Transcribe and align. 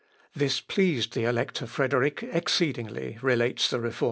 "This 0.35 0.61
pleased 0.61 1.13
the 1.13 1.25
Elector 1.25 1.67
Frederick 1.67 2.23
exceedingly," 2.23 3.19
relates 3.21 3.69
the 3.69 3.79
Reformer. 3.79 3.99